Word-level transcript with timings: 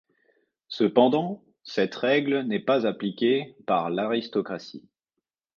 Cependant, 0.67 1.43
cette 1.63 1.93
règle 1.93 2.39
n'est 2.39 2.57
pas 2.59 2.87
appliquée 2.87 3.55
par 3.67 3.91
l'aristocratie. 3.91 4.89